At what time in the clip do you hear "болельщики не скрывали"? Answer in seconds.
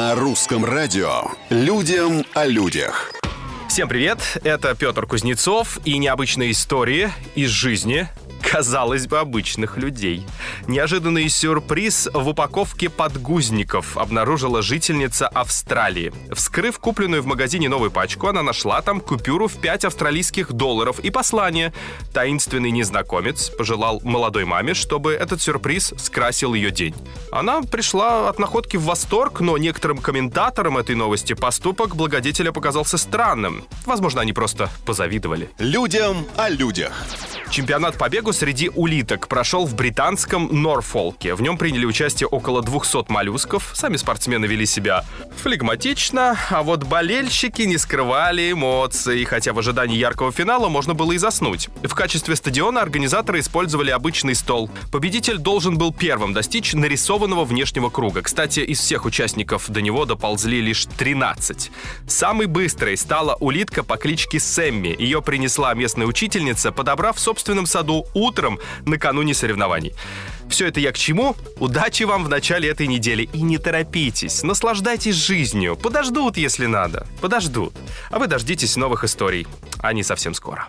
46.84-48.52